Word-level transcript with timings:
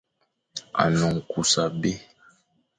A 0.81 0.83
ne 0.95 1.05
nkus 1.15 1.53
abé. 1.63 1.91